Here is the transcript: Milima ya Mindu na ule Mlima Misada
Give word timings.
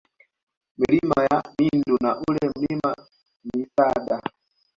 Milima 0.79 1.17
ya 1.23 1.43
Mindu 1.59 1.97
na 2.03 2.21
ule 2.29 2.39
Mlima 2.55 2.95
Misada 3.53 4.21